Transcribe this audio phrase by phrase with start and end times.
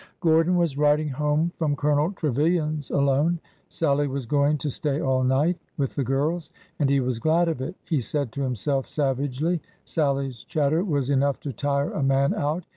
[0.19, 3.39] Gordon was riding home from Colonel Trevilian's alone.
[3.69, 7.61] Sallie was going to stay all night with the girls, and he was glad of
[7.61, 7.75] it!
[7.85, 9.61] he said to himself savagely.
[9.85, 12.65] Sal lie's chatter was enough to tire a man out!